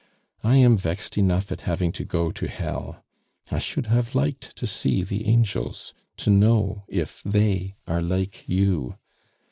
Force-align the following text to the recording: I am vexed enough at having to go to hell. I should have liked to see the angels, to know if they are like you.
I 0.43 0.55
am 0.57 0.77
vexed 0.77 1.15
enough 1.19 1.51
at 1.51 1.61
having 1.69 1.91
to 1.91 2.03
go 2.03 2.31
to 2.31 2.47
hell. 2.47 3.05
I 3.51 3.59
should 3.59 3.85
have 3.85 4.15
liked 4.15 4.55
to 4.55 4.65
see 4.65 5.03
the 5.03 5.27
angels, 5.27 5.93
to 6.17 6.31
know 6.31 6.85
if 6.87 7.21
they 7.23 7.75
are 7.85 8.01
like 8.01 8.49
you. 8.49 8.95